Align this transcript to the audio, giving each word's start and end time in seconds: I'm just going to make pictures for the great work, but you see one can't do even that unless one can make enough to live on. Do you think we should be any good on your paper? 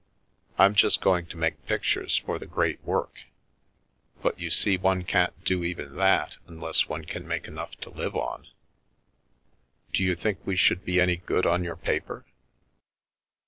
I'm 0.57 0.73
just 0.73 0.99
going 0.99 1.27
to 1.27 1.37
make 1.37 1.63
pictures 1.67 2.17
for 2.17 2.39
the 2.39 2.47
great 2.47 2.81
work, 2.83 3.25
but 4.23 4.39
you 4.39 4.49
see 4.49 4.75
one 4.75 5.03
can't 5.03 5.43
do 5.45 5.63
even 5.63 5.95
that 5.97 6.37
unless 6.47 6.89
one 6.89 7.05
can 7.05 7.27
make 7.27 7.47
enough 7.47 7.75
to 7.81 7.91
live 7.91 8.15
on. 8.15 8.47
Do 9.93 10.03
you 10.03 10.15
think 10.15 10.39
we 10.43 10.55
should 10.55 10.83
be 10.83 10.99
any 10.99 11.17
good 11.17 11.45
on 11.45 11.63
your 11.63 11.75
paper? 11.77 12.25